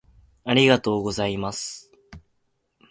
[0.45, 1.93] ありがとうございます。